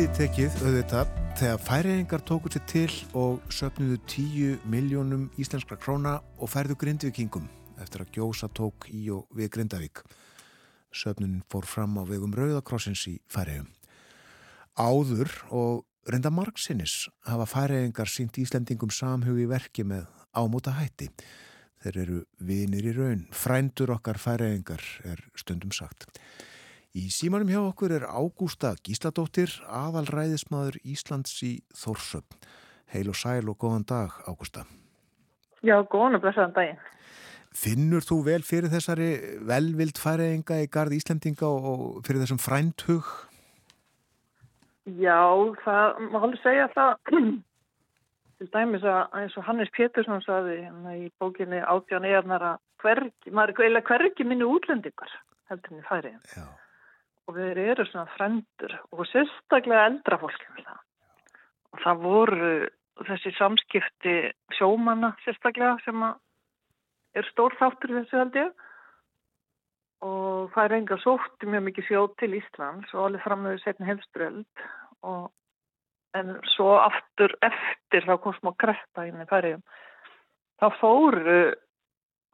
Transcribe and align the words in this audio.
lítið 0.00 0.16
tekið 0.16 0.54
auðvitað 0.64 1.08
þegar 1.36 1.58
færiðingar 1.60 2.22
tóku 2.24 2.48
sér 2.48 2.62
til 2.70 2.92
og 3.20 3.50
söpnuðu 3.52 3.98
10 4.08 4.62
miljónum 4.72 5.26
íslenskra 5.36 5.76
króna 5.76 6.14
og 6.40 6.48
færðu 6.48 6.78
grindvikingum 6.80 7.50
eftir 7.84 8.06
að 8.06 8.14
gjósa 8.14 8.48
tók 8.48 8.86
í 8.88 9.02
og 9.12 9.26
við 9.36 9.50
Grindavík. 9.58 10.00
Söpnun 10.88 11.42
fór 11.52 11.68
fram 11.68 12.00
á 12.00 12.08
vegum 12.08 12.32
Rauðakrossins 12.32 13.02
í 13.12 13.18
færiðum. 13.28 13.68
Áður 14.80 15.36
og 15.52 15.84
reynda 16.08 16.32
margsinnis 16.32 17.10
hafa 17.28 17.44
færiðingar 17.52 18.08
sínt 18.08 18.40
Íslendingum 18.40 18.94
samhug 18.94 19.36
í 19.36 19.50
verki 19.52 19.84
með 19.84 20.08
ámúta 20.32 20.78
hætti. 20.80 21.10
Þeir 21.84 22.04
eru 22.06 22.22
vinir 22.40 22.88
í 22.88 22.96
raun. 22.96 23.26
Frændur 23.36 23.92
okkar 23.98 24.16
færiðingar 24.16 24.80
er 25.12 25.26
stundum 25.36 25.76
sagt. 25.76 26.08
Í 26.90 27.04
símanum 27.14 27.46
hjá 27.46 27.60
okkur 27.62 27.92
er 27.94 28.04
Ágústa 28.10 28.72
Gísladóttir, 28.82 29.52
aðalræðismadur 29.70 30.80
Íslands 30.82 31.36
í 31.46 31.60
Þórsöp. 31.70 32.34
Heil 32.90 33.12
og 33.12 33.14
sæl 33.14 33.46
og 33.46 33.60
góðan 33.62 33.84
dag, 33.86 34.16
Ágústa. 34.26 34.64
Já, 35.62 35.76
góðan 35.86 36.18
og 36.18 36.24
blessaðan 36.24 36.56
daginn. 36.56 36.80
Finnur 37.54 38.02
þú 38.02 38.16
vel 38.26 38.42
fyrir 38.42 38.72
þessari 38.72 39.06
velvild 39.46 40.00
færiðinga 40.02 40.56
í 40.64 40.66
gard 40.74 40.96
Íslandinga 40.96 41.46
og 41.46 42.00
fyrir 42.08 42.24
þessum 42.24 42.40
frændhug? 42.42 43.06
Já, 44.90 45.22
það 45.62 46.00
má 46.10 46.18
alveg 46.24 46.42
segja 46.42 46.64
það 46.74 46.90
til 48.40 48.48
dæmis 48.56 48.88
að 48.94 49.14
eins 49.20 49.36
og 49.38 49.46
Hannes 49.46 49.70
Pétursson 49.76 50.24
saði 50.26 50.56
hérna 50.64 50.96
í 50.98 51.06
bókinni 51.22 51.62
Átján 51.62 52.08
Ejarnar 52.08 52.48
að 52.48 52.58
hvergi, 52.82 53.30
maður 53.30 53.62
er 53.68 53.86
hvergi 53.92 54.26
minni 54.26 54.48
útlendingar 54.48 55.14
heldur 55.52 55.76
henni 55.76 55.86
færiðin. 55.86 56.26
Já 56.34 56.59
og 57.30 57.36
við 57.38 57.60
erum 57.62 57.86
svona 57.86 58.10
frendur 58.16 58.74
og 58.90 59.06
sérstaklega 59.06 59.86
eldra 59.92 60.18
fólk 60.18 60.46
og 61.70 61.82
það 61.84 62.00
voru 62.02 62.54
þessi 63.06 63.30
samskipti 63.36 64.14
sjómanna 64.58 65.12
sérstaklega 65.22 65.76
sem 65.84 66.02
er 67.14 67.28
stór 67.30 67.54
þáttur 67.60 67.94
þessu 68.00 68.18
held 68.18 68.38
ég. 68.40 68.50
Og 70.00 70.50
það 70.54 70.64
er 70.64 70.74
enga 70.78 70.96
sótti 71.02 71.46
mjög 71.46 71.64
mikið 71.68 71.86
sjóð 71.86 72.12
til 72.22 72.30
Íslands 72.38 72.94
og 72.96 73.06
alveg 73.06 73.24
fram 73.26 73.42
með 73.44 73.58
setni 73.62 73.88
hefströld 73.88 74.64
og 75.06 75.28
en 76.18 76.34
svo 76.56 76.72
aftur 76.80 77.34
eftir 77.46 78.06
þá 78.08 78.14
kom 78.22 78.34
smá 78.38 78.50
kretta 78.58 79.04
inn 79.06 79.20
í 79.22 79.28
færiðum 79.30 79.62
þá 80.58 80.66
fóru 80.80 81.40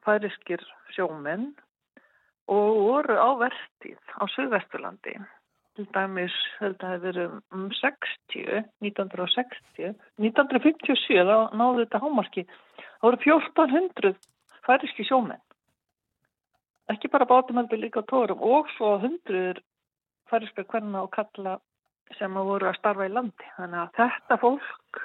færiskir 0.06 0.62
sjóminn 0.94 1.50
og 2.46 2.78
voru 2.86 3.16
á 3.18 3.30
vertíð 3.40 3.98
á 4.16 4.22
Suðvesturlandi. 4.34 5.16
Til 5.76 5.86
dæmis 5.92 6.34
það 6.58 6.84
hefur 6.88 7.02
verið 7.04 7.32
um 7.52 7.66
60, 7.78 8.62
1960, 8.80 9.96
1957 10.22 11.26
þá 11.28 11.52
náðu 11.52 11.82
þetta 11.82 12.02
hámarki. 12.04 12.46
Það 12.96 13.08
voru 13.08 13.20
1400 13.26 14.14
færiski 14.66 15.06
sjómenn. 15.06 15.42
Ekki 16.88 17.10
bara 17.10 17.26
bátumöldu 17.26 17.76
líka 17.80 18.04
tórum 18.06 18.40
og 18.46 18.70
svo 18.76 18.94
100 19.02 19.60
færiska 20.30 20.64
hverna 20.70 21.02
og 21.02 21.10
kalla 21.14 21.58
sem 22.18 22.38
að 22.38 22.48
voru 22.52 22.70
að 22.70 22.78
starfa 22.78 23.08
í 23.08 23.12
landi. 23.12 23.50
Þannig 23.58 23.82
að 23.82 23.92
þetta 23.98 24.38
fólk 24.42 25.02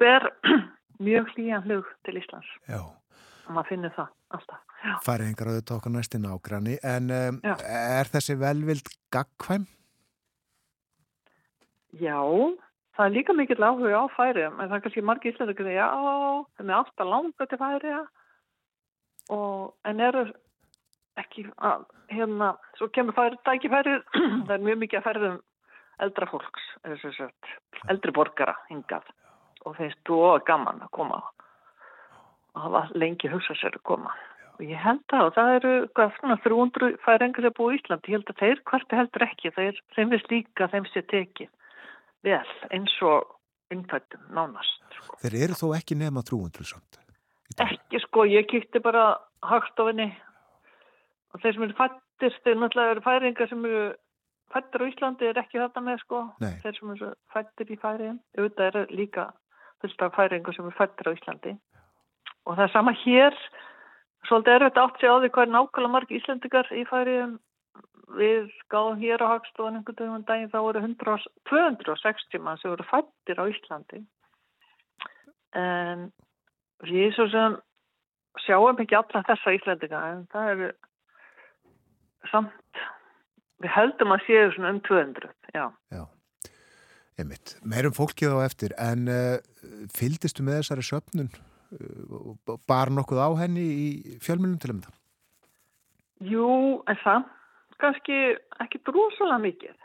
ber 0.00 0.28
mjög 1.06 1.30
hlýjan 1.36 1.68
hlug 1.68 1.94
til 2.06 2.16
Íslands. 2.18 2.48
Já. 2.66 2.80
Og 3.46 3.54
maður 3.54 3.74
finnir 3.74 3.94
það 3.96 4.10
alltaf 4.38 5.08
einhver 5.12 5.48
að 5.48 5.58
auðvitað 5.58 5.76
okkur 5.76 5.94
næstin 5.94 6.28
ágranni 6.28 6.76
en 6.82 7.12
um, 7.16 7.40
er 7.44 8.10
þessi 8.12 8.36
velvild 8.40 8.90
gagkvæm? 9.14 9.66
Já, 12.00 12.18
það 12.96 13.06
er 13.06 13.14
líka 13.16 13.36
mikill 13.36 13.62
áhuga 13.62 14.02
á 14.02 14.06
færiðum 14.16 14.58
en 14.58 14.68
það 14.68 14.76
er 14.78 14.84
kannski 14.86 15.04
margi 15.06 15.32
íslendið 15.32 15.66
að 15.66 15.76
já, 15.76 15.88
það 16.56 16.66
er 16.66 16.76
alltaf 16.78 17.10
langa 17.12 17.48
til 17.48 17.60
færiða 17.60 18.02
en 19.88 20.00
eru 20.02 20.24
ekki 21.20 21.44
að 21.60 21.84
hérna, 22.12 22.52
svo 22.78 22.88
kemur 22.92 23.16
færið 23.16 23.40
dækifærið, 23.46 24.04
það 24.46 24.54
er 24.56 24.64
mjög 24.66 24.80
mikið 24.82 25.00
að 25.00 25.06
færðum 25.08 25.40
eldra 26.02 26.28
fólks, 26.30 26.68
eldri 27.92 28.14
borgara 28.16 28.56
hingað. 28.70 29.06
Og 29.62 29.76
þeir 29.78 29.92
stóða 30.00 30.40
gaman 30.48 30.82
að 30.82 30.90
koma 30.96 31.20
og 32.54 32.66
hafa 32.66 32.84
lengi 32.98 33.30
hugsað 33.32 33.60
sér 33.60 33.80
að 33.80 33.86
koma 33.88 34.14
og 34.62 34.64
ég 34.68 34.78
held 34.78 35.14
að 35.16 35.30
það 35.36 35.52
eru 35.56 35.72
hvað, 35.96 36.16
svona 36.18 36.36
300 36.44 36.96
færingar 37.02 37.46
sem 37.46 37.54
búið 37.56 37.74
í 37.74 37.78
Íslandi, 37.80 38.12
ég 38.12 38.18
held 38.18 38.32
að 38.32 38.42
þeir 38.42 38.60
hverti 38.70 38.98
heldur 38.98 39.24
ekki, 39.26 39.52
þeir 39.56 39.80
þeim 39.96 40.12
við 40.12 40.24
slíka 40.26 40.68
þeim 40.72 40.88
sé 40.90 41.02
tekið 41.12 41.50
vel 42.22 42.52
eins 42.70 42.94
og 43.02 43.32
innfættum 43.72 44.22
nánast. 44.36 44.84
Sko. 44.98 45.18
Þeir 45.24 45.38
eru 45.46 45.58
þó 45.58 45.66
ekki 45.78 45.98
nefna 45.98 46.22
300 46.28 46.68
samt? 46.68 47.00
Ekki 47.62 48.00
sko, 48.04 48.26
ég 48.28 48.46
kýtti 48.50 48.82
bara 48.84 49.16
hagstofinni 49.44 50.08
og 51.32 51.42
þeir 51.42 51.56
sem 51.56 51.66
eru 51.66 51.78
fættir, 51.80 52.38
þeir 52.44 52.60
náttúrulega 52.60 52.94
eru 52.94 53.04
færingar 53.08 53.50
sem 53.50 53.66
eru 53.68 53.84
fættir 54.52 54.84
á 54.84 54.90
Íslandi 54.92 55.28
er 55.28 55.42
ekki 55.42 55.60
þetta 55.60 55.82
með 55.84 56.00
sko, 56.04 56.22
Nei. 56.44 56.54
þeir 56.62 56.78
sem 56.78 56.94
eru 56.94 57.12
fættir 57.32 57.72
í 57.72 57.80
færiðin, 57.82 58.22
auðvitað 58.38 58.68
eru 58.70 58.86
líka 58.92 59.28
fullt 59.82 60.06
af 60.06 60.16
færingar 60.20 60.56
sem 60.56 60.68
eru 60.68 60.78
fættir 60.78 61.08
á 61.08 61.16
Íslandi 61.16 61.56
og 62.46 62.56
það 62.56 62.64
er 62.66 62.74
sama 62.74 62.96
hér 63.04 63.36
Svolítið 64.28 64.54
er 64.54 64.64
þetta 64.68 64.84
átt 64.86 65.00
sig 65.00 65.10
á 65.10 65.16
því 65.18 65.30
hvað 65.34 65.44
er 65.44 65.52
nákvæmlega 65.52 65.92
marg 65.92 66.12
íslendikar 66.14 66.68
í 66.76 66.84
færiðum. 66.86 67.32
Við 68.12 68.52
gáðum 68.70 69.00
hér 69.02 69.24
á 69.24 69.32
Hagstofan 69.32 69.78
einhvern 69.78 69.98
veginn 69.98 70.14
um 70.14 70.24
daginn 70.28 70.52
þá 70.52 70.58
voru 70.62 70.82
100, 70.84 71.26
260 71.50 72.44
mann 72.44 72.60
sem 72.60 72.70
voru 72.70 72.86
fættir 72.86 73.40
á 73.40 73.44
Íslandi. 73.50 74.02
En 75.58 76.06
við 76.86 77.12
svo 77.16 77.26
sem 77.32 77.58
sjáum 78.46 78.80
ekki 78.84 78.98
alla 78.98 79.24
þessa 79.26 79.56
íslendika 79.56 80.02
en 80.12 80.24
það 80.32 80.50
eru 80.54 80.72
samt, 82.30 82.82
við 83.64 83.74
heldum 83.74 84.14
að 84.14 84.26
séu 84.28 84.50
svona 84.54 84.76
um 84.76 84.82
200, 84.86 85.32
já. 85.56 85.64
Já, 85.92 86.04
einmitt. 87.18 87.56
Meirum 87.64 87.96
fólkið 87.96 88.36
á 88.38 88.46
eftir 88.46 88.76
en 88.78 89.08
uh, 89.10 89.40
fylgdistu 89.92 90.46
með 90.46 90.62
þessari 90.62 90.86
söpnun? 90.92 91.32
Bar 92.68 92.92
nokkuð 92.92 93.20
á 93.22 93.30
henni 93.42 93.62
í 93.62 94.18
fjölmjölum 94.22 94.58
til 94.60 94.74
um 94.74 94.82
það? 94.84 94.98
Jú, 96.32 96.48
en 96.86 96.98
það 97.02 97.30
kannski 97.82 98.18
ekki 98.62 98.80
brúsalega 98.86 99.40
mikið. 99.42 99.78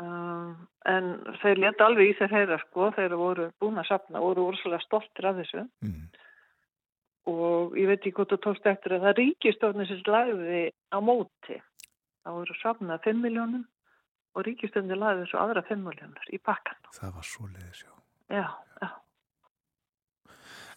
Uh, 0.00 0.56
en 0.88 1.10
þeir 1.42 1.60
leta 1.60 1.86
alveg 1.86 2.12
í 2.12 2.16
þeir 2.16 2.32
heyra 2.32 2.56
sko, 2.62 2.88
þeir 2.96 3.16
voru 3.20 3.50
búin 3.60 3.80
að 3.80 3.90
sapna, 3.90 4.22
voru 4.24 4.46
úrslega 4.48 4.80
stoltir 4.80 5.28
af 5.28 5.36
þessu 5.36 5.64
mm. 5.84 6.06
og 7.28 7.76
ég 7.76 7.90
veit 7.90 7.98
ekki 7.98 8.14
hvort 8.16 8.32
þú 8.32 8.38
tókst 8.46 8.70
eftir 8.70 8.96
að 8.96 9.04
það 9.04 9.18
ríkistofnir 9.18 9.90
sem 9.90 10.00
lagði 10.08 10.62
á 10.88 10.98
móti. 11.04 11.58
Það 12.24 12.38
voru 12.38 12.56
sapnað 12.62 13.04
5 13.10 13.22
miljónum 13.26 13.68
og 14.32 14.48
ríkistofnir 14.48 15.00
lagði 15.00 15.26
þessu 15.26 15.42
aðra 15.42 15.66
5 15.68 15.84
miljónur 15.84 16.32
í 16.32 16.40
pakkan. 16.48 16.80
Það 16.96 17.14
var 17.18 17.30
svo 17.34 17.52
leiðis. 17.52 17.84
Já, 17.84 17.92
já 18.40 18.69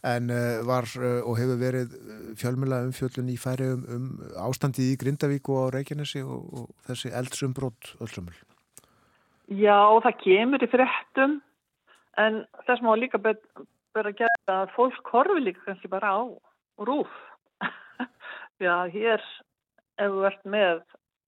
en 0.04 0.32
uh, 0.34 0.62
var 0.68 0.88
uh, 1.00 1.22
og 1.24 1.38
hefur 1.40 1.60
verið 1.62 1.94
fjölmjöla 2.40 2.82
umfjöllun 2.88 3.32
í 3.32 3.38
færi 3.40 3.70
um, 3.74 3.84
um 3.96 4.08
ástandið 4.46 4.94
í 4.94 4.98
Grindavík 5.04 5.50
og 5.54 5.70
á 5.70 5.74
Reykjanesi 5.78 6.24
og, 6.24 6.50
og 6.54 6.90
þessi 6.90 7.14
eldsumbrott 7.16 7.94
öllsumul. 8.04 8.36
Já, 9.52 9.80
það 10.04 10.20
kemur 10.24 10.64
í 10.64 10.72
fréttum 10.72 11.38
en 12.20 12.44
þess 12.68 12.84
má 12.86 12.94
líka 13.00 13.20
vera 13.24 14.10
að 14.10 14.20
gera 14.24 14.58
að 14.64 14.74
fólk 14.76 15.14
horfi 15.14 15.44
líka 15.44 15.64
kannski 15.68 15.92
bara 15.92 16.14
á 16.16 16.22
rúf. 16.84 17.12
Já, 18.64 18.88
hér 18.94 19.22
ef 20.02 20.10
við 20.10 20.24
verðum 20.26 20.56
með 20.56 20.82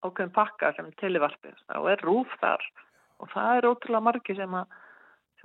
ákveðin 0.06 0.34
pakka 0.36 0.72
sem 0.76 0.90
telivarpið, 1.02 1.56
þá 1.70 1.78
er 1.92 2.04
rúf 2.06 2.34
þar 2.42 2.64
og 3.24 3.32
það 3.32 3.58
er 3.58 3.68
ótrúlega 3.70 4.06
margi 4.06 4.36
sem, 4.38 4.58
að, 4.60 4.80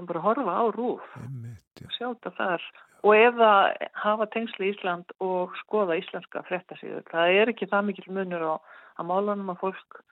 sem 0.00 0.08
bara 0.08 0.25
horfa 0.25 0.56
á 0.56 0.64
rúf 0.73 1.05
og 1.20 1.93
sjá 1.97 2.08
þetta 2.08 2.32
þar 2.38 2.64
og 3.05 3.17
eða 3.17 3.50
hafa 3.97 4.26
tengsli 4.32 4.73
Ísland 4.75 5.12
og 5.25 5.55
skoða 5.62 5.97
íslenska 6.00 6.43
frettasíður. 6.49 7.05
Það 7.08 7.37
er 7.41 7.52
ekki 7.52 7.69
það 7.70 7.87
mikil 7.88 8.12
munur 8.12 8.44
á 8.44 8.55
að 9.00 9.08
málunum 9.08 9.52
að 9.55 9.62
fólk 9.62 10.02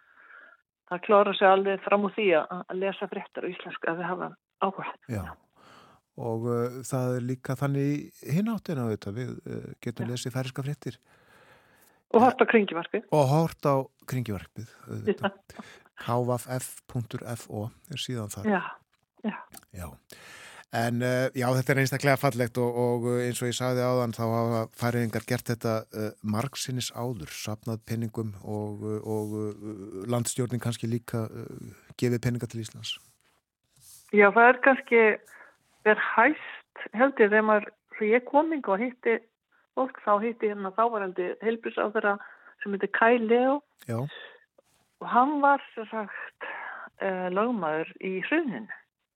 það 0.89 1.03
klára 1.05 1.35
sig 1.37 1.49
alveg 1.49 1.85
fram 1.85 2.07
úr 2.09 2.15
því 2.17 2.29
að 2.41 2.79
lesa 2.81 3.11
frettar 3.11 3.45
á 3.45 3.53
íslensku 3.53 3.91
að 3.91 4.01
við 4.01 4.09
hafa 4.09 4.31
áhuga. 4.65 4.87
Já, 5.13 5.23
og 6.17 6.49
uh, 6.49 6.81
það 6.89 7.17
er 7.19 7.29
líka 7.29 7.59
þannig 7.61 8.25
hináttina 8.25 8.89
þetta, 8.95 9.15
við 9.21 9.35
uh, 9.37 9.71
getum 9.85 10.09
Já. 10.09 10.15
lesið 10.15 10.37
færiska 10.39 10.65
frettir. 10.65 10.99
Og 12.17 12.25
hort 12.25 12.41
á 12.41 12.45
kringjuvarpið. 12.49 13.09
Og 13.13 13.25
hort 13.29 13.69
á 13.69 13.85
kringjuvarpið. 14.09 14.73
hvf.fo 15.99 17.65
er 17.93 18.01
síðan 18.01 18.33
þar. 18.33 18.49
Já, 18.49 18.63
já. 19.25 19.37
Já. 19.73 19.89
En 20.69 21.01
uh, 21.01 21.31
já, 21.33 21.47
þetta 21.57 21.73
er 21.73 21.79
einstaklega 21.81 22.21
fallegt 22.21 22.59
og, 22.61 22.75
og 22.77 23.07
eins 23.23 23.39
og 23.41 23.49
ég 23.49 23.57
sagði 23.57 23.87
áðan 23.89 24.13
þá 24.13 24.25
hafa 24.29 24.59
færiðingar 24.77 25.25
gert 25.31 25.49
þetta 25.49 25.77
uh, 25.97 26.11
margsinnis 26.21 26.91
áður, 26.93 27.31
sapnað 27.33 27.81
penningum 27.89 28.35
og, 28.45 28.83
og 29.01 29.33
uh, 29.33 30.03
landstjórnin 30.13 30.61
kannski 30.61 30.91
líka 30.91 31.23
gefið 31.97 32.21
penninga 32.21 32.49
til 32.53 32.61
Íslands. 32.61 32.99
Já, 34.13 34.29
það 34.29 34.45
er 34.45 34.61
kannski 34.67 35.01
verð 35.89 36.05
hæst, 36.13 36.83
held 36.93 37.17
ég, 37.17 37.31
þegar 37.31 37.47
maður, 37.49 37.71
þegar 37.97 38.13
ég 38.13 38.27
kom 38.29 38.53
yngi 38.53 38.73
og 38.75 38.83
hitti 38.83 39.15
fólk, 39.79 40.03
þá 40.05 40.13
hitti 40.27 40.51
hérna 40.53 40.75
þávarandi 40.77 41.31
helbus 41.47 41.81
á 41.81 41.89
þeirra 41.97 42.19
sem 42.61 42.77
heitir 42.77 42.93
Kai 42.93 43.17
Leo 43.23 43.63
Já. 43.89 44.03
og 45.01 45.09
hann 45.09 45.39
var 45.41 45.65
sér 45.73 45.89
sagt 45.89 46.49
lögmaður 47.33 47.93
í 48.05 48.19
hruninu 48.27 48.67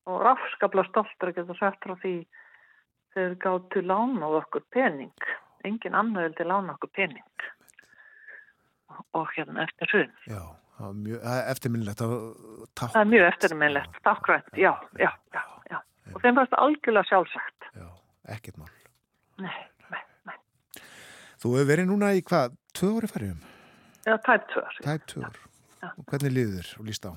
og 0.08 0.22
rafskabla 0.24 0.84
stoltur 0.88 1.30
að 1.30 1.38
geta 1.40 1.56
sagt 1.58 1.84
frá 1.86 1.94
því 2.02 2.14
þeir 3.14 3.36
gáttu 3.42 3.82
lána 3.84 4.30
okkur 4.40 4.64
pening. 4.74 5.28
Engin 5.66 5.94
annar 5.98 6.28
vildi 6.28 6.46
lána 6.48 6.74
okkur 6.76 6.90
pening. 6.96 7.46
Og 9.16 9.30
hérna 9.36 9.64
eftir 9.66 9.92
hrun. 9.92 10.12
Já, 10.28 10.42
eftirminnlegt 11.52 12.02
Það 12.02 13.00
er 13.02 13.10
mjög 13.12 13.28
eftirminnlegt 13.28 14.00
takkrænt, 14.04 14.48
já, 14.58 14.72
já, 14.98 15.10
já, 15.34 15.44
já. 15.70 15.78
Og 16.12 16.24
þeim 16.24 16.40
fannst 16.40 16.56
algjörlega 16.58 17.08
sjálfsagt. 17.08 17.68
Já, 17.78 17.88
ekkert 18.34 18.58
mál. 18.60 18.72
Nei, 19.40 19.54
nei, 19.92 20.02
nei. 20.28 20.36
Þú 21.40 21.56
hefur 21.56 21.70
verið 21.70 21.88
núna 21.92 22.12
í 22.18 22.24
hvað, 22.26 22.58
tvö 22.76 22.96
ári 22.98 23.12
færjum? 23.14 23.40
Já, 24.02 24.16
tæp 24.26 24.50
tvö 24.50 24.66
ári 24.66 24.84
Tæp 24.88 25.08
tvö 25.12 25.24
ári 25.28 25.48
og 25.82 26.04
hvernig 26.06 26.34
liður 26.34 26.68
og 26.78 26.86
líst 26.88 27.06
á? 27.06 27.12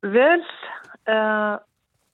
Vel, 0.00 0.40
uh, 1.12 1.56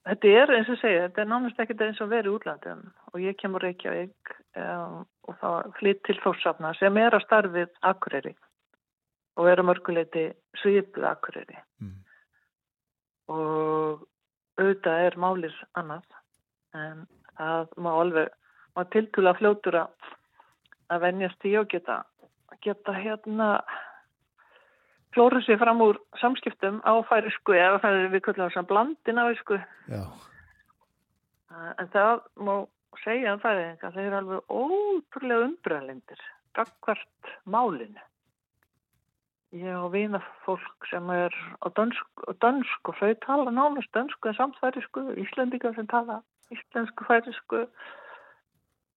þetta 0.09 0.33
er 0.41 0.51
eins 0.57 0.71
og 0.71 0.79
segja, 0.81 1.05
þetta 1.07 1.23
er 1.23 1.29
nánast 1.31 1.61
ekkert 1.63 1.85
eins 1.85 2.01
og 2.03 2.11
verið 2.11 2.35
útlandum 2.35 2.81
og 3.13 3.21
ég 3.23 3.37
kemur 3.39 3.63
Reykjavík 3.63 4.33
um, 4.59 5.05
og 5.27 5.37
þá 5.39 5.77
flytt 5.79 6.03
til 6.07 6.17
Þórsafna 6.23 6.73
sem 6.79 6.99
er 6.99 7.15
að 7.15 7.23
starfið 7.23 7.71
Akureyri. 7.87 8.33
Og 9.37 9.47
er 9.47 9.61
að 9.61 9.69
mörguleiti 9.69 10.25
svipið 10.59 11.07
Akureyri. 11.11 11.59
Mm. 11.83 11.95
og 13.27 14.05
auðvitað 14.57 15.01
er 15.05 15.17
málir 15.19 15.55
annað 15.77 16.05
en 16.75 17.03
það 17.37 17.73
má 17.83 17.89
alveg, 17.93 18.31
má 18.75 18.83
tiltúla 18.93 19.33
fljótur 19.37 19.77
að 19.83 21.03
venjast 21.03 21.45
í 21.45 21.53
og 21.59 21.67
geta, 21.71 22.01
geta 22.63 22.95
hérna 22.95 23.49
klóru 25.15 25.41
sér 25.45 25.59
fram 25.61 25.81
úr 25.81 25.99
samskiptum 26.21 26.81
á 26.83 26.93
færisku 27.09 27.55
eða 27.55 27.81
það 27.83 27.99
er 27.99 28.09
við 28.15 28.25
kvöldlega 28.27 28.55
sem 28.55 28.67
blandin 28.69 29.21
á 29.21 29.23
færisku 29.29 29.59
en 31.81 31.93
það 31.93 32.25
má 32.47 32.55
segja 33.03 33.35
að 33.35 33.43
það 33.45 33.63
er 33.63 33.77
það 33.83 34.01
er 34.03 34.17
alveg 34.19 34.53
ótrúlega 34.61 35.47
umbræðlindir 35.47 36.21
gagvart 36.57 37.33
málinu. 37.45 38.01
Ég 39.55 39.75
og 39.79 39.93
vina 39.93 40.19
fólk 40.43 40.87
sem 40.89 41.05
er 41.13 41.33
á 41.63 41.67
dönsku 41.71 42.95
þau 42.99 43.13
tala 43.23 43.53
nánast 43.53 43.93
dönsku 43.95 44.27
en 44.29 44.35
samt 44.35 44.57
færisku 44.59 45.05
íslendingar 45.23 45.75
sem 45.77 45.87
tala 45.87 46.19
íslensku 46.51 47.07
færisku 47.07 47.63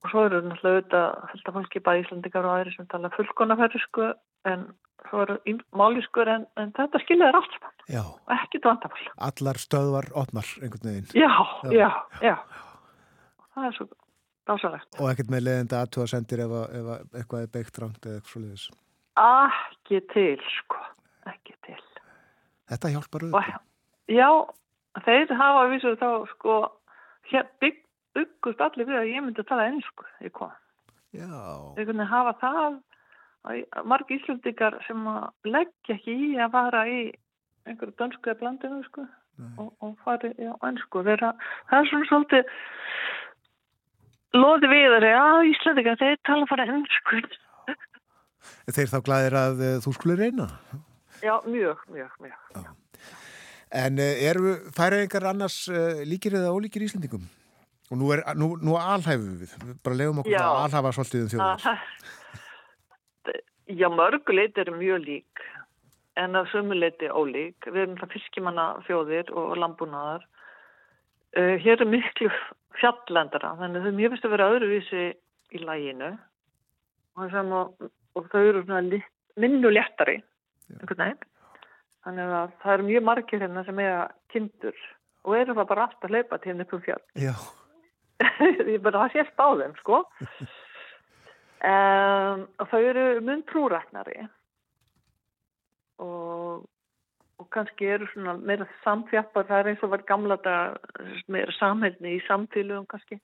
og 0.00 0.10
svo 0.10 0.24
eru 0.26 0.40
náttúrulega 0.42 1.04
fylgta 1.30 1.54
fólki 1.54 1.84
bara 1.84 2.02
íslendingar 2.02 2.48
og 2.48 2.56
aðri 2.56 2.74
sem 2.74 2.88
tala 2.90 3.12
fullkona 3.14 3.58
færisku 3.60 4.10
en 4.48 4.68
svo 5.08 5.22
eru 5.24 5.38
máliskur 5.76 6.28
en, 6.28 6.46
en 6.60 6.72
þetta 6.76 7.00
skiljaður 7.02 7.40
allt 7.40 7.56
saman 7.56 7.80
og 7.90 8.34
ekkit 8.36 8.66
vandamál. 8.68 9.06
Allar 9.28 9.58
stöðvar 9.58 10.10
opnar 10.18 10.46
einhvern 10.62 10.90
veginn. 10.90 11.08
Já, 11.18 11.32
já, 11.66 11.72
já, 11.74 11.88
já. 12.22 12.36
Það 13.54 13.66
er 13.66 13.76
svo 13.76 13.86
dásalegt. 14.50 15.00
Og 15.00 15.10
ekkert 15.10 15.32
með 15.32 15.44
leðenda 15.48 15.82
aðtúa 15.82 16.06
sendir 16.10 16.44
ef, 16.44 16.54
ef 16.78 16.90
eitthvað 17.18 17.44
er 17.44 17.52
beigt 17.56 17.82
rangt 17.82 18.06
eða 18.06 18.20
eitthvað 18.20 18.46
þessu? 18.52 18.76
Ekki 19.20 20.00
til, 20.14 20.38
sko. 20.60 20.80
Ekki 21.30 21.56
til. 21.66 21.80
Þetta 22.70 22.92
hjálpar 22.94 23.26
auðvitað? 23.26 23.66
Já, 24.10 24.28
þeir 25.06 25.34
hafa 25.40 25.66
vísur 25.70 25.98
þá, 26.00 26.10
sko, 26.34 26.58
bygg, 27.62 27.82
byggust 28.16 28.62
allir 28.66 28.88
við 28.88 29.00
að 29.00 29.10
ég 29.10 29.26
myndi 29.26 29.42
að 29.42 29.50
tala 29.50 29.66
ennsku 29.70 30.06
í 30.22 30.30
hvað. 30.30 30.54
Já. 31.16 31.30
Þeir 31.76 31.90
kunni 31.90 32.06
hafa 32.06 32.36
það 32.38 32.78
marg 33.88 34.12
íslendingar 34.12 34.76
sem 34.86 35.06
leggja 35.48 35.96
ekki 35.96 36.12
í 36.12 36.30
að 36.38 36.52
fara 36.56 36.84
í 36.88 37.00
einhverju 37.68 37.96
dansku 38.00 38.30
eða 38.30 38.40
blandinu 38.40 38.82
sko, 38.86 39.06
og, 39.56 39.70
og 39.80 39.94
fari 40.04 40.32
á 40.36 40.54
ennsku 40.68 41.04
það 41.04 41.22
er 41.78 41.90
svona 41.90 42.08
svolítið 42.10 42.44
loði 44.36 44.70
við 44.72 45.08
að 45.10 45.48
íslendingar 45.54 46.00
þeir 46.00 46.20
tala 46.28 46.46
að 46.46 46.52
fara 46.52 46.68
ennsku 46.74 47.22
Þeir 48.74 48.92
þá 48.92 49.00
glæðir 49.06 49.36
að 49.40 49.64
uh, 49.64 49.74
þú 49.84 49.92
skulle 49.96 50.16
reyna? 50.20 50.46
Já, 51.20 51.34
mjög, 51.44 51.82
mjög, 51.92 52.14
mjög. 52.22 52.38
Já. 52.54 52.70
En 53.80 54.00
uh, 54.00 54.22
eru 54.30 54.54
færaðingar 54.76 55.28
annars 55.32 55.58
uh, 55.70 56.00
líkir 56.08 56.38
eða 56.38 56.54
ólíkir 56.54 56.86
íslendingum? 56.86 57.26
Og 57.90 57.98
nú, 57.98 58.12
er, 58.14 58.22
nú, 58.38 58.52
nú 58.62 58.76
alhæfum 58.78 59.40
við, 59.40 59.52
bara 59.84 59.98
lefum 59.98 60.22
okkur 60.22 60.38
að 60.38 60.58
alhæfa 60.64 60.94
svolítið 60.94 61.24
um 61.24 61.30
þjóðar 61.34 61.80
Já, 63.70 63.86
mörguleit 63.92 64.58
eru 64.58 64.74
mjög 64.74 65.04
lík 65.04 65.42
en 66.18 66.34
að 66.34 66.48
sömuleiti 66.50 67.08
ólík. 67.10 67.68
Við 67.68 67.82
erum 67.84 67.98
það 68.00 68.14
fiskimanna 68.16 68.66
fjóðir 68.86 69.30
og 69.36 69.52
lambúnaðar. 69.60 70.24
Uh, 71.38 71.54
hér 71.62 71.84
er 71.84 71.86
miklu 71.86 72.30
fjallendara, 72.80 73.52
þannig 73.60 73.78
að 73.78 73.86
þau 73.86 73.98
mjög 73.98 74.12
finnst 74.14 74.26
að 74.26 74.34
vera 74.34 74.48
öðruvísi 74.50 75.04
í 75.54 75.60
læginu 75.62 76.08
og, 77.20 77.36
og, 77.38 77.90
og 78.18 78.26
þau 78.32 78.40
eru 78.40 78.64
minnu 79.38 79.70
léttari 79.70 80.18
einhvern 80.74 81.04
veginn. 81.04 81.28
Þannig 82.06 82.34
að 82.40 82.56
það 82.62 82.74
eru 82.74 82.88
mjög 82.88 83.06
margir 83.06 83.44
hérna 83.44 83.64
sem 83.66 83.82
eiga 83.82 84.02
kindur 84.32 84.82
og 85.28 85.36
eru 85.36 85.54
það 85.58 85.70
bara 85.70 85.86
alltaf 85.86 86.14
leipa 86.14 86.40
til 86.40 86.52
henni 86.52 86.66
upp 86.66 86.74
um 86.74 86.82
fjall. 86.82 87.02
Já. 87.14 87.34
Ég 88.72 88.80
bara 88.82 89.04
það 89.04 89.14
sést 89.18 89.38
á 89.38 89.48
þeim, 89.62 89.78
sko. 89.84 90.02
Um, 91.60 92.46
og 92.56 92.70
þau 92.70 92.78
eru 92.80 93.06
mun 93.20 93.42
trúræknari. 93.50 94.22
Og, 96.00 96.62
og 97.36 97.48
kannski 97.52 97.90
eru 97.92 98.08
svona 98.14 98.38
meira 98.40 98.64
samfjappar, 98.84 99.44
það 99.50 99.58
er 99.58 99.68
eins 99.72 99.84
og 99.84 99.92
var 99.92 100.06
gamla 100.08 100.38
þetta 100.40 101.26
meira 101.28 101.56
samhælni 101.58 102.14
í 102.16 102.22
samfélugum 102.24 102.86
kannski, 102.88 103.20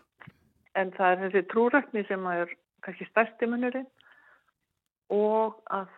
en 0.76 0.92
það 0.98 1.14
er 1.14 1.22
þessi 1.22 1.44
trúrækni 1.54 2.04
sem 2.10 2.28
er 2.34 2.52
kannski 2.84 3.08
stærsti 3.08 3.48
munurinn. 3.48 3.88
Og 5.16 5.56
að 5.72 5.88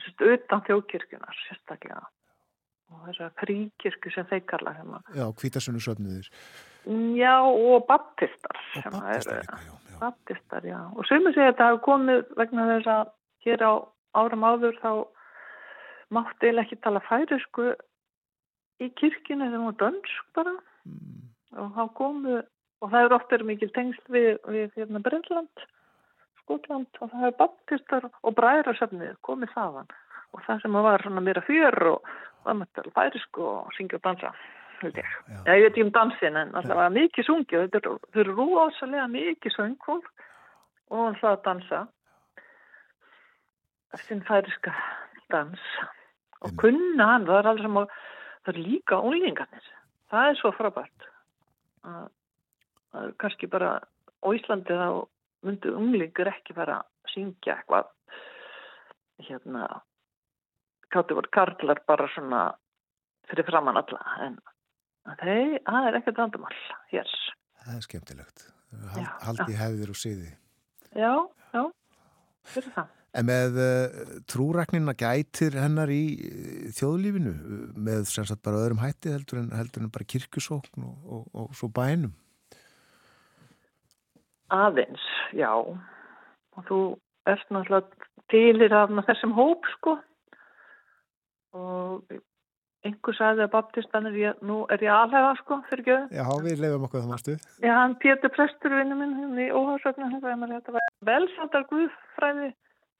þessi 0.00 0.32
utan 0.38 0.64
þjókirkjunar 0.70 1.44
sérstaklega. 1.50 2.06
Og 2.92 3.06
þess 3.10 3.26
að 3.26 3.38
fríkirkju 3.44 4.16
sem 4.16 4.32
hérna. 4.32 5.04
Já, 5.12 5.26
hvítasunnu 5.36 5.80
söfniðir 5.84 6.28
Já, 7.16 7.38
og 7.44 7.86
baptistar 7.88 8.58
og 8.80 8.92
baptistar 8.92 9.44
líka, 9.44 9.60
já 9.68 9.81
baptistar, 10.02 10.66
já. 10.66 10.78
Og 10.98 11.06
sumið 11.08 11.36
segja 11.38 11.54
að 11.54 11.58
það 11.60 11.72
hefur 11.72 11.84
komið 11.86 12.22
vegna 12.42 12.68
þess 12.72 12.92
að 12.92 13.12
hér 13.46 13.64
á 13.64 13.72
áram 14.18 14.46
áður 14.46 14.78
þá 14.82 14.92
mátti 16.12 16.50
eða 16.50 16.64
ekki 16.66 16.80
tala 16.84 17.02
færisku 17.08 17.72
í 18.82 18.88
kirkina 18.98 19.48
þegar 19.48 19.64
hún 19.66 19.78
dönsk 19.80 20.32
bara 20.36 20.54
mm. 20.84 21.20
og 21.62 21.76
þá 21.76 21.82
komið 22.00 22.40
og 22.82 22.90
það 22.90 23.06
eru 23.06 23.16
ofta 23.16 23.38
mikil 23.46 23.70
tengsl 23.76 24.14
við, 24.14 24.32
við 24.50 24.74
hérna 24.76 25.02
Brynland, 25.04 25.66
Skotland 26.42 27.00
og 27.00 27.12
það 27.12 27.24
hefur 27.24 27.38
baptistar 27.44 28.08
og 28.10 28.36
bræðarsöfnið 28.38 29.14
komið 29.26 29.54
þaðan 29.54 29.92
og 30.32 30.44
það 30.46 30.64
sem 30.64 30.80
var 30.88 31.04
svona 31.04 31.24
meira 31.24 31.44
fjör 31.46 31.78
og 31.94 32.12
var 32.42 32.58
með 32.58 32.72
tala 32.76 32.96
færisku 32.96 33.46
og 33.46 33.72
syngja 33.76 34.00
og 34.00 34.06
dansa 34.08 34.32
held 34.84 35.00
ég. 35.00 35.10
Já, 35.46 35.52
ég 35.54 35.64
veit 35.64 35.70
ekki 35.72 35.86
um 35.86 35.94
dansin 35.96 36.38
en 36.38 36.54
alltaf 36.58 36.78
var 36.78 36.94
mikið 36.94 37.28
sungið 37.28 37.76
þau 37.78 38.22
eru 38.22 38.36
rosalega 38.36 39.08
mikið 39.12 39.56
söngfólk 39.56 40.08
og 40.92 41.04
alltaf 41.08 41.30
að 41.32 41.44
dansa. 41.48 41.82
Sinn 44.06 44.24
færiska 44.24 44.72
dans. 45.32 45.68
Og 46.42 46.56
kunna 46.58 47.12
hann 47.12 47.28
það 47.28 47.38
er 47.38 47.50
alveg 47.52 47.68
sem 47.68 47.80
að 47.82 47.94
það 48.42 48.52
er 48.54 48.60
líka 48.66 48.98
ólingarnir 48.98 49.70
það 50.12 50.28
er 50.28 50.38
svo 50.40 50.52
frábært 50.56 51.06
að, 51.88 52.06
að 52.98 53.14
kannski 53.22 53.48
bara 53.50 53.76
á 53.80 54.28
Íslandi 54.36 54.78
þá 54.78 54.88
myndu 55.46 55.74
unglingur 55.78 56.30
ekki 56.30 56.56
vera 56.56 56.82
að 56.82 57.14
syngja 57.14 57.56
eitthvað 57.56 57.90
hérna 59.22 59.68
káttu 60.92 61.16
voru 61.16 61.30
karlar 61.32 61.80
bara 61.88 62.10
svona 62.14 62.42
fyrir 63.30 63.46
framann 63.48 63.80
alla 63.80 64.02
en 64.26 64.38
Nei, 65.02 65.58
það 65.66 65.86
er 65.88 65.98
ekkert 65.98 66.18
vandamál 66.22 66.56
hér. 66.92 67.12
Það 67.62 67.76
er 67.76 67.86
skemmtilegt. 67.86 68.48
Hald, 68.94 69.08
haldi 69.26 69.56
hefðir 69.58 69.92
og 69.92 69.98
síði. 69.98 70.30
Já, 70.96 71.12
já, 71.52 71.62
fyrir 72.54 72.74
það. 72.76 72.90
En 73.12 73.26
með 73.28 73.58
uh, 73.60 74.12
trúræknina 74.30 74.94
gætir 74.96 75.58
hennar 75.60 75.90
í 75.92 76.02
uh, 76.16 76.70
þjóðlífinu 76.72 77.32
með 77.76 78.06
sem 78.08 78.24
sagt 78.28 78.40
bara 78.46 78.62
öðrum 78.62 78.80
hætti 78.80 79.12
heldur 79.12 79.42
en, 79.42 79.50
heldur 79.52 79.84
en 79.84 79.92
bara 79.92 80.08
kirkusókn 80.08 80.86
og, 80.86 80.94
og, 81.04 81.26
og 81.36 81.52
svo 81.58 81.68
bænum? 81.68 82.14
Aðeins, 84.52 85.04
já. 85.36 85.50
Og 85.52 86.66
þú 86.68 86.80
ert 87.28 87.52
náttúrulega 87.52 88.08
tilir 88.32 88.72
af 88.76 88.92
þessum 89.08 89.36
hóp 89.36 89.68
sko 89.76 89.98
og 91.52 92.16
einhver 92.82 93.14
sagði 93.14 93.44
að 93.44 93.52
baptistan 93.52 94.08
ég, 94.16 94.40
nú 94.42 94.62
er 94.74 94.82
ég 94.82 94.90
alhega 94.90 95.36
sko 95.38 95.60
fyrir 95.68 95.86
göðu. 95.86 96.18
Já, 96.18 96.24
við 96.42 96.64
lefum 96.64 96.88
okkur 96.88 97.04
það 97.04 97.12
mástu. 97.12 97.36
Já, 97.62 97.72
hann 97.78 97.94
Pétur 98.02 98.32
Prestur 98.34 98.74
vinnu 98.74 98.98
minn 98.98 99.14
hérna 99.20 99.44
í 99.44 99.52
óhagsvögnu, 99.54 100.10
þetta 100.18 100.74
var 100.74 100.88
velsandar 101.06 101.68
guðfræði 101.70 102.50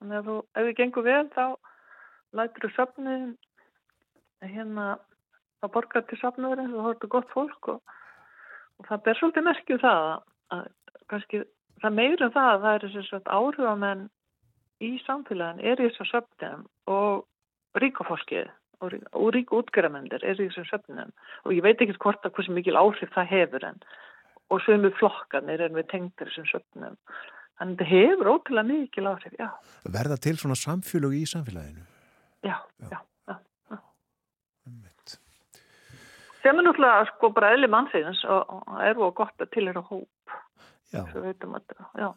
Þannig 0.03 0.19
að 0.19 0.27
þú, 0.27 0.37
ef 0.59 0.65
þið 0.67 0.77
gengur 0.81 1.05
vel 1.07 1.27
þá 1.31 1.45
lætur 2.35 2.65
þú 2.65 2.71
söfnið 2.75 3.27
hérna 4.51 4.87
að 5.63 5.71
borga 5.77 6.01
til 6.09 6.19
söfnöðurinn 6.19 6.73
þá 6.73 6.81
hortur 6.89 7.13
gott 7.13 7.29
fólk 7.31 7.69
og, 7.71 7.93
og 8.83 8.89
það 8.89 9.05
ber 9.05 9.21
svolítið 9.21 9.47
merkju 9.47 9.77
um 9.77 9.83
það 9.85 10.07
að, 10.09 10.25
að 10.57 10.65
kannski 11.13 11.43
það 11.85 11.95
meirum 12.01 12.35
það 12.35 12.49
að 12.49 12.65
það 12.65 12.75
er 12.75 12.87
þess 12.97 13.15
að 13.21 13.31
áhuga 13.37 13.77
menn 13.85 14.03
í 14.83 14.91
samfélagin 15.05 15.63
er 15.71 15.79
í 15.79 15.87
þessum 15.87 16.11
söfnum 16.11 16.67
og 16.91 17.79
ríkafólkið 17.79 18.51
og, 18.83 18.97
og 19.17 19.29
ríku 19.37 19.61
útgerðamendir 19.63 20.25
er 20.27 20.39
í 20.39 20.49
þessum 20.49 20.69
söfnum 20.71 21.13
og 21.45 21.55
ég 21.55 21.65
veit 21.65 21.81
ekki 21.81 21.99
hvort 22.03 22.27
að 22.27 22.35
hversu 22.37 22.57
mikil 22.57 22.79
áhrif 22.81 23.15
það 23.15 23.31
hefur 23.33 23.69
en 23.71 23.79
og 24.53 24.61
sömu 24.67 24.91
flokkanir 24.99 25.63
er 25.65 25.73
við 25.73 25.89
tengtir 25.93 26.29
þessum 26.29 26.51
söfnum 26.51 26.99
að 27.63 27.73
þetta 27.73 27.89
hefur 27.89 28.31
ótrúlega 28.35 28.69
mikið 28.69 29.07
látrif, 29.07 29.35
já. 29.39 29.49
Verða 29.97 30.19
til 30.23 30.37
svona 30.41 30.59
samfélög 30.59 31.17
í 31.21 31.25
samfélaginu? 31.31 31.85
Já, 32.43 32.57
já, 32.91 32.99
já. 33.31 33.37
já. 33.71 33.79
Sem 36.43 36.59
er 36.59 36.67
náttúrulega 36.67 37.07
sko 37.13 37.31
bara 37.37 37.53
eðli 37.55 37.71
mannsins 37.71 38.25
og, 38.27 38.51
og 38.51 38.83
er 38.83 38.99
og 38.99 39.15
gott 39.21 39.45
að 39.45 39.53
tilhera 39.55 39.85
hóp. 39.87 40.37
Já. 40.93 42.11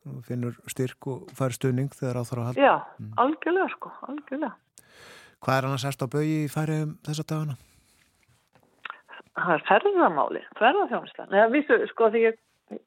Þú 0.00 0.14
finnur 0.24 0.56
styrk 0.72 1.08
og 1.10 1.32
fær 1.36 1.52
stunning 1.52 1.90
þegar 1.92 2.22
á 2.22 2.24
þarf 2.24 2.40
að 2.40 2.46
halda. 2.48 2.62
Já, 2.64 2.74
mm. 2.96 3.10
algjörlega 3.24 3.72
sko, 3.74 3.92
algjörlega. 4.08 4.54
Hvað 5.40 5.56
er 5.56 5.68
annars 5.68 5.88
erst 5.88 6.04
á 6.04 6.08
bögi 6.12 6.36
í 6.44 6.52
færið 6.52 6.84
um 6.84 6.94
þessa 7.08 7.26
dagana? 7.32 7.56
Það 9.40 9.54
er 9.54 9.66
ferðamáli, 9.70 10.44
ferðarþjónustan. 10.58 11.32
Eða 11.32 11.50
vísu, 11.54 11.78
sko, 11.92 12.10
því 12.12 12.24
ég 12.26 12.40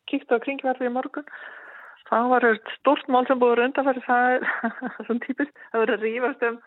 kíkti 0.10 0.38
á 0.38 0.44
kringverfi 0.44 0.88
í 0.88 0.94
morgun 0.94 1.26
það 2.10 2.30
var 2.34 2.46
stort 2.78 3.10
mál 3.12 3.26
sem 3.28 3.40
búið 3.42 3.64
undanfæri 3.68 4.04
það 4.06 4.36
er 4.36 4.46
svona 5.08 5.26
típist 5.26 5.64
það 5.72 5.84
verið 5.84 5.96
að 5.96 6.06
rífast 6.06 6.46
um 6.50 6.60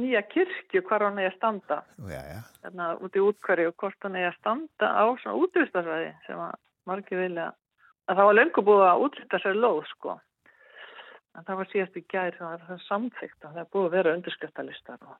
nýja 0.00 0.22
kirkju 0.30 0.82
hvar 0.86 1.04
hann 1.06 1.18
er 1.18 1.30
að 1.30 1.36
standa 1.36 1.80
já, 2.10 2.20
já. 2.20 2.40
Þarna, 2.64 2.88
út 3.02 3.16
í 3.18 3.24
útkværi 3.26 3.66
og 3.70 3.76
hvort 3.82 4.06
hann 4.06 4.18
er 4.18 4.30
að 4.30 4.38
standa 4.38 4.90
á 4.94 5.04
svona 5.22 5.38
útvistasvæði 5.44 6.10
sem 6.26 6.42
að 6.46 6.58
margir 6.90 7.22
vilja 7.24 7.48
að 8.10 8.20
það 8.20 8.28
var 8.30 8.38
lengur 8.38 8.66
búið 8.66 8.86
að 8.86 9.06
útvista 9.06 9.42
sér 9.42 9.58
lóð 9.58 9.82
sko 9.90 10.16
en 11.36 11.46
það 11.46 11.60
var 11.60 11.70
síðast 11.72 12.00
í 12.00 12.04
gæri 12.10 12.36
það 12.38 12.66
var 12.68 12.82
samþygt 12.88 13.46
að 13.46 13.54
það 13.54 13.62
er 13.62 13.70
búið 13.74 13.88
að 13.88 13.96
vera 13.96 14.16
undirskjöftalistar 14.18 15.00
og, 15.06 15.16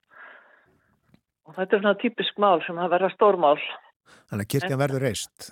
og 1.47 1.57
þetta 1.59 1.77
er 1.77 1.85
svona 1.87 2.03
típisk 2.03 2.43
mál 2.43 2.59
sem 2.67 2.83
að 2.83 2.93
vera 2.97 3.15
stórmál 3.15 3.57
Þannig 4.31 4.47
að 4.47 4.53
kirkjan 4.57 4.81
verður 4.81 5.07
reist 5.07 5.51